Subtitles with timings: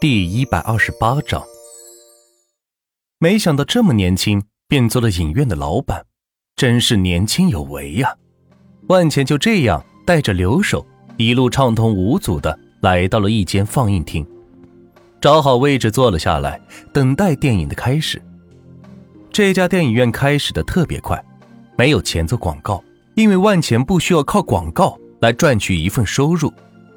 [0.00, 1.42] 第一百二十八章，
[3.18, 6.06] 没想到这么年轻便做了影院的老板，
[6.54, 8.14] 真是年轻有为呀！
[8.86, 14.24] 万钱就这样带着留守，一路畅通无阻的来到了一间放映厅，
[15.20, 16.60] 找好位置坐了下来，
[16.92, 18.22] 等待电影的开始。
[19.32, 21.20] 这家电影院开始的特别快，
[21.76, 22.80] 没有钱做广告，
[23.16, 26.52] 因为万钱不需要靠广告来赚取一份收入，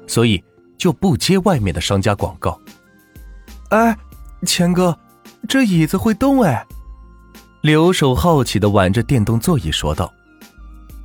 [0.06, 0.40] 所以
[0.78, 2.56] 就不接外面的商家广告。
[3.72, 3.96] 哎，
[4.44, 4.98] 钱哥，
[5.48, 6.66] 这椅子会动哎！
[7.62, 10.12] 留守好奇的挽着电动座椅说道：“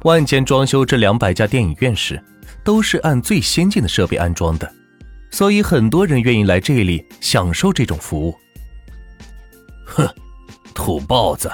[0.04, 2.22] 万钱装修这两百家电影院时，
[2.66, 4.70] 都是按最先进的设备安装的，
[5.32, 8.36] 所以很多人愿意来这里享受这种服务。”
[9.88, 10.06] 哼，
[10.74, 11.50] 土包子！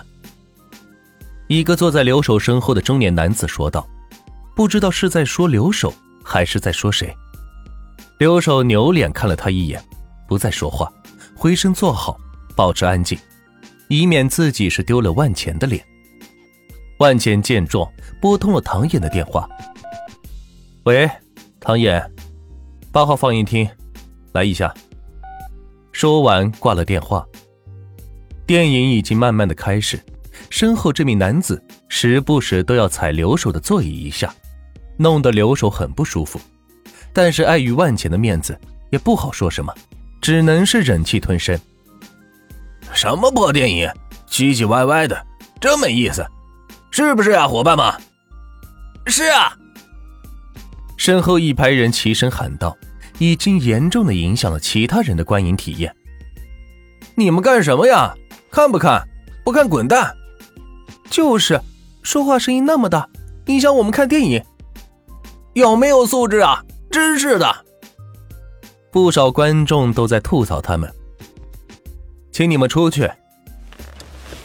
[1.45, 3.87] 一个坐在留守身后的中年男子说道，
[4.55, 7.15] 不知道是在说留守还是在说谁。
[8.17, 9.79] 留守扭脸看了他一眼，
[10.27, 10.91] 不再说话。
[11.43, 12.17] 回身坐好，
[12.55, 13.19] 保持安静，
[13.89, 15.85] 以免自己是丢了万钱的脸。
[16.99, 17.85] 万钱见状，
[18.21, 19.45] 拨通了唐衍的电话
[20.87, 21.05] ：“喂，
[21.59, 22.01] 唐衍，
[22.93, 23.69] 八号放映厅，
[24.31, 24.73] 来一下。”
[25.91, 27.27] 说完挂了电话。
[28.47, 29.99] 电影已经慢慢的开始，
[30.49, 34.33] 身后这名男子时不时都要踩留守的座椅一下，
[34.95, 36.39] 弄得留守很不舒服。
[37.11, 38.57] 但是碍于万钱的面子，
[38.91, 39.75] 也不好说什么。
[40.23, 41.59] 只能是忍气吞声。
[42.93, 43.89] 什么破电影，
[44.25, 45.21] 唧唧歪歪的，
[45.59, 46.25] 真没意思，
[46.91, 47.93] 是不是啊，伙伴们？
[49.05, 49.51] 是啊。
[50.95, 52.73] 身后一排人齐声喊道，
[53.17, 55.93] 已经严重的影响了其他人的观影体验。
[57.15, 58.15] 你们干什么呀？
[58.49, 59.05] 看不看？
[59.43, 60.15] 不看滚蛋！
[61.09, 61.59] 就是，
[62.01, 63.09] 说话声音那么大，
[63.47, 64.41] 影响我们看电影。
[65.51, 66.63] 有没有素质啊？
[66.89, 67.62] 真是的。
[68.93, 70.87] 不少观众都在吐槽他们，
[72.31, 73.09] 请你们出去。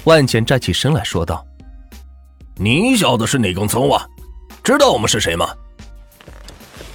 [0.04, 1.46] 万钱站起身来说道
[2.56, 4.08] ：“你小子是哪根葱啊？
[4.64, 5.50] 知道我们是谁吗？”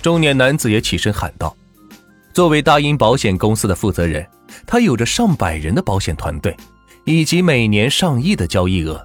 [0.01, 1.55] 中年男子也起身喊道
[2.33, 4.27] ：“作为大英保险公司的负责人，
[4.65, 6.57] 他有着上百人的保险团队，
[7.05, 8.99] 以及每年上亿的交易额，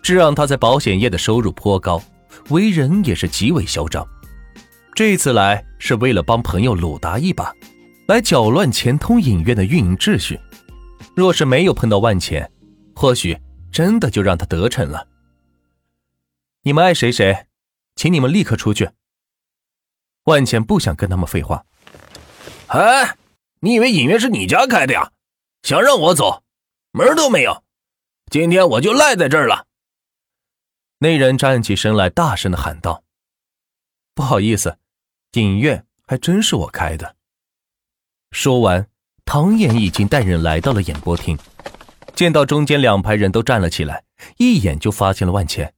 [0.00, 2.02] 这让他在保险业的收入颇高，
[2.48, 4.02] 为人也是极为嚣张。”
[4.96, 7.54] 这次来是为了帮朋友鲁达一把，
[8.08, 10.40] 来搅乱钱通影院的运营秩序。
[11.14, 12.50] 若是没有碰到万钱，
[12.94, 13.38] 或许
[13.70, 15.06] 真的就让他得逞了。
[16.62, 17.46] 你们爱谁谁，
[17.94, 18.88] 请你们立刻出去。
[20.24, 21.66] 万钱不想跟他们废话。
[22.68, 23.18] 哎，
[23.60, 25.12] 你以为影院是你家开的呀？
[25.62, 26.42] 想让我走，
[26.92, 27.62] 门都没有！
[28.30, 29.66] 今天我就赖在这儿了。
[31.00, 33.04] 那人站起身来，大声的喊道
[34.16, 34.78] ：“不好意思。”
[35.44, 37.16] 影院还真是我开的。
[38.30, 38.88] 说完，
[39.24, 41.38] 唐衍已经带人来到了演播厅，
[42.14, 44.04] 见到中间两排人都站了起来，
[44.38, 45.74] 一眼就发现了万钱。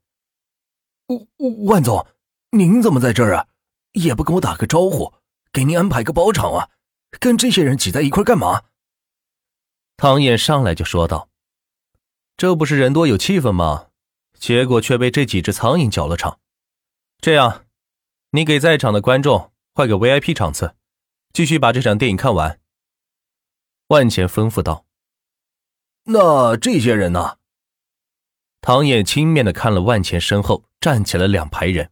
[1.66, 2.06] 万总，
[2.50, 3.46] 您怎么在这儿啊？
[3.92, 5.14] 也不跟我打个招呼，
[5.52, 6.68] 给您安排个包场啊？
[7.20, 8.64] 跟这些人挤在一块干嘛？
[9.96, 11.28] 唐衍上来就说道
[12.36, 13.86] ：“这不是人多有气氛吗？
[14.38, 16.38] 结果却被这几只苍蝇搅了场。
[17.20, 17.64] 这样。”
[18.30, 20.76] 你给在场的观众换个 VIP 场次，
[21.32, 22.60] 继续把这场电影看完。
[23.86, 24.84] 万钱吩咐道
[26.04, 27.38] ：“那这些人呢？”
[28.60, 31.90] 唐野轻蔑的看了万钱身后站起了两排人，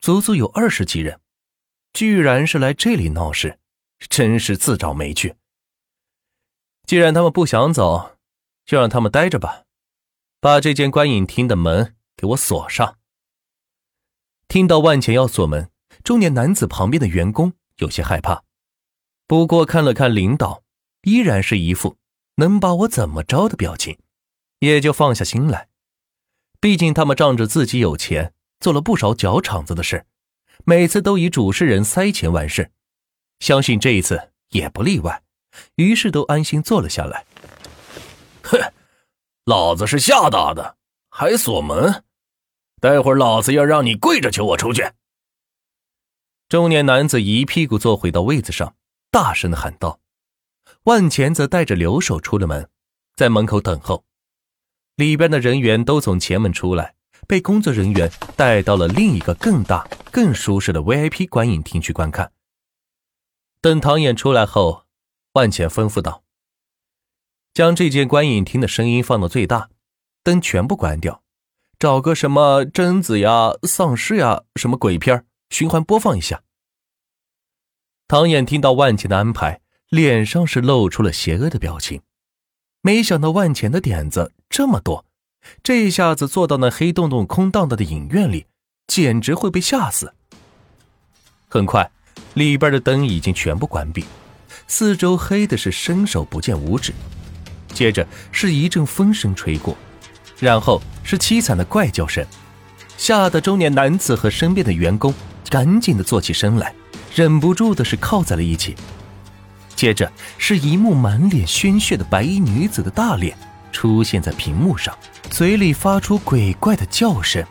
[0.00, 1.18] 足足有二十几人，
[1.94, 3.58] 居然是来这里闹事，
[4.00, 5.36] 真是自找没趣。
[6.84, 8.18] 既然他们不想走，
[8.66, 9.64] 就让他们待着吧，
[10.40, 12.98] 把这间观影厅的门给我锁上。
[14.50, 15.70] 听到万钱要锁门，
[16.02, 18.42] 中年男子旁边的员工有些害怕，
[19.28, 20.64] 不过看了看领导，
[21.02, 21.96] 依然是一副
[22.34, 23.96] 能把我怎么着的表情，
[24.58, 25.68] 也就放下心来。
[26.58, 30.04] 毕竟他们仗着自己有钱，做了不少搅场子的事，
[30.64, 32.72] 每次都以主持人塞钱完事，
[33.38, 35.22] 相信这一次也不例外，
[35.76, 37.24] 于是都安心坐了下来。
[38.42, 38.58] 哼，
[39.44, 40.76] 老子是吓大的，
[41.08, 42.02] 还锁门。
[42.80, 44.90] 待会儿老子要让你跪着求我出去！
[46.48, 48.74] 中年男子一屁股坐回到位子上，
[49.10, 50.00] 大声的喊道。
[50.84, 52.70] 万钱则带着留守出了门，
[53.14, 54.04] 在门口等候。
[54.96, 56.94] 里边的人员都从前门出来，
[57.28, 62.32] 被工作人员带到了另一个更大、更舒适的 VIP 观影厅去观看。
[63.60, 64.86] 等唐衍出来后，
[65.34, 66.24] 万钱吩咐道
[67.52, 69.68] ：“将这间观影厅的声音放到最大，
[70.22, 71.22] 灯全部关掉。”
[71.80, 76.42] 找个什么贞子呀、丧尸呀、什么鬼片循环播放一下。
[78.06, 82.02] 唐衍听到万茜的安排，脸上是露出了邪恶的表情。
[82.82, 85.06] 没想到万钱的点子这么多，
[85.62, 88.44] 这一下子坐到那黑洞洞、空荡荡的影院里，
[88.86, 90.12] 简直会被吓死。
[91.48, 91.90] 很快，
[92.34, 94.04] 里边的灯已经全部关闭，
[94.66, 96.92] 四周黑的是伸手不见五指。
[97.72, 99.74] 接着是一阵风声吹过，
[100.40, 102.24] 然后是凄惨的怪叫声，
[102.96, 105.14] 吓得中年男子和身边的员工
[105.48, 106.74] 赶紧的坐起身来，
[107.14, 108.74] 忍不住的是靠在了一起。
[109.76, 113.36] 接着是一幕满脸鲜血的白衣女子的大脸
[113.72, 114.94] 出现在屏幕上，
[115.30, 117.42] 嘴里发出鬼怪的叫声：“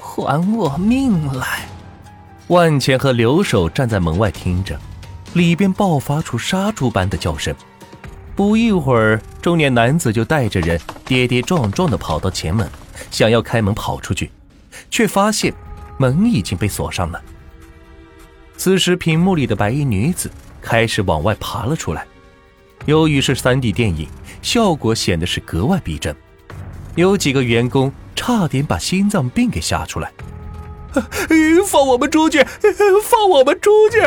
[0.00, 1.68] 还我命来！”
[2.48, 4.78] 万钱和留守站在门外听着，
[5.34, 7.54] 里边爆发出杀猪般的叫声。
[8.34, 10.80] 不一会儿，中年男子就带着人
[11.12, 12.66] 跌跌撞撞地跑到前门，
[13.10, 14.30] 想要开门跑出去，
[14.90, 15.52] 却发现
[15.98, 17.20] 门已经被锁上了。
[18.56, 20.30] 此时，屏幕里的白衣女子
[20.62, 22.06] 开始往外爬了出来。
[22.86, 24.08] 由于是 3D 电影，
[24.40, 26.16] 效果显得是格外逼真，
[26.94, 30.10] 有几个员工差点把心脏病给吓出来。
[31.66, 32.42] 放我们出去！
[33.04, 34.00] 放我们出去！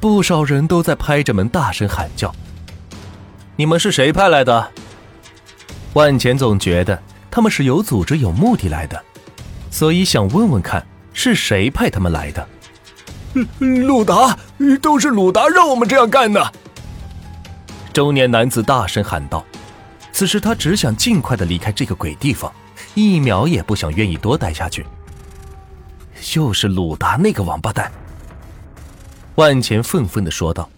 [0.00, 2.34] 不少人都在拍着门大声喊叫。
[3.54, 4.72] 你们是谁派来的？
[5.94, 7.00] 万钱总觉得
[7.30, 9.02] 他们是有组织、有目的来的，
[9.70, 12.48] 所以想问问看是谁派他们来的。
[13.58, 14.36] 鲁达，
[14.80, 16.52] 都是鲁达让我们这样干的！
[17.92, 19.44] 中年男子大声喊道。
[20.12, 22.52] 此时他只想尽快的离开这个鬼地方，
[22.94, 24.86] 一秒也不想愿意多待下去。
[26.36, 27.90] 又是鲁达那个王八蛋！
[29.34, 30.68] 万钱愤愤的说道。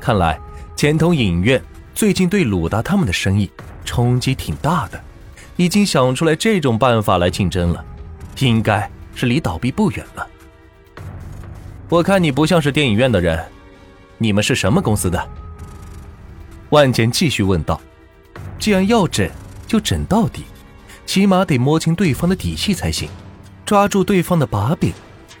[0.00, 0.38] 看来
[0.74, 1.62] 钱通影院
[1.94, 3.48] 最近对鲁达他们的生意
[3.90, 5.02] 冲击挺大的，
[5.56, 7.84] 已经想出来这种办法来竞争了，
[8.38, 10.24] 应该是离倒闭不远了。
[11.88, 13.44] 我看你不像是电影院的人，
[14.16, 15.28] 你们是什么公司的？
[16.68, 17.80] 万钱继续问道。
[18.60, 19.28] 既然要整，
[19.66, 20.44] 就整到底，
[21.04, 23.08] 起码得摸清对方的底细才行。
[23.66, 24.92] 抓住对方的把柄，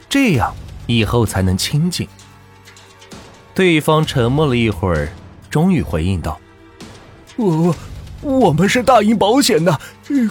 [0.08, 0.52] 这样
[0.88, 2.08] 以后才能亲近。
[3.54, 5.08] 对方沉默了一会儿，
[5.48, 6.40] 终于回应道
[7.38, 7.76] ：“我我
[8.20, 9.80] 我们是大英保险的，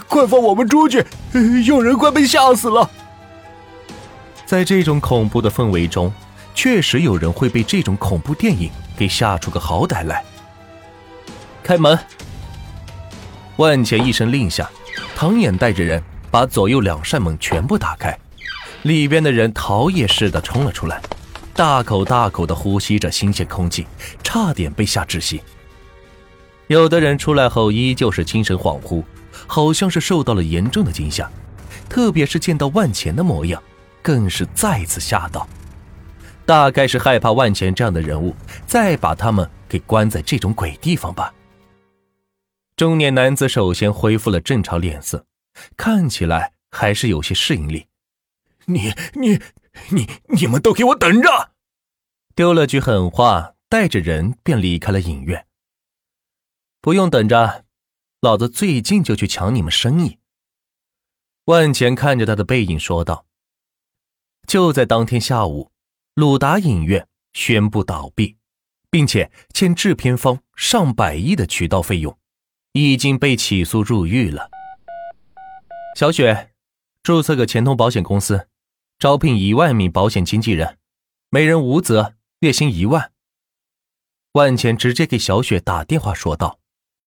[0.08, 1.04] 快放我们出去！
[1.66, 2.88] 有人快被吓死了。”
[4.46, 6.12] 在这种恐怖的氛围中，
[6.54, 10.24] 确实有人会被这种恐怖电影给吓出个好歹来。
[11.62, 11.98] 开门！
[13.56, 14.68] 万钱一声令下，
[15.14, 16.02] 唐眼带着人。
[16.32, 18.16] 把左右两扇门全部打开，
[18.82, 21.02] 里边的人逃也似的冲了出来，
[21.54, 23.84] 大口大口的呼吸着新鲜空气，
[24.22, 25.42] 差点被吓窒息。
[26.70, 29.02] 有的人出来后依旧是精神恍惚，
[29.48, 31.28] 好像是受到了严重的惊吓，
[31.88, 33.60] 特别是见到万钱的模样，
[34.00, 35.48] 更是再次吓到。
[36.46, 38.36] 大概是害怕万钱这样的人物
[38.68, 41.34] 再把他们给关在这种鬼地方吧。
[42.76, 45.26] 中年男子首先恢复了正常脸色。
[45.76, 47.88] 看起来还是有些适应力。
[48.66, 49.40] 你、你、
[49.88, 51.50] 你、你们都给我等着！
[52.36, 55.44] 丢了句狠话，带着人便离开了影院。
[56.82, 57.66] 不用等着，
[58.22, 60.18] 老子最近就去抢你们生意。
[61.44, 63.26] 万钱看着他的背影说道。
[64.46, 65.70] 就在当天下午，
[66.14, 68.38] 鲁达影院宣布倒闭，
[68.90, 72.18] 并且欠制片方上百亿的渠道费用，
[72.72, 74.48] 已经被起诉入狱了。
[75.96, 76.52] 小雪，
[77.02, 78.48] 注册个钱通保险公司，
[78.98, 80.78] 招聘一万名保险经纪人，
[81.28, 83.12] 每人无责，月薪一万。
[84.32, 86.59] 万钱直接给小雪打电话说道。